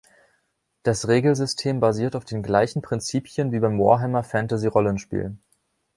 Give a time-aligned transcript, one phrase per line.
[0.81, 5.37] Das Regelsystem basiert auf den gleichen Prinzipien wie beim Warhammer-Fantasy-Rollenspiel.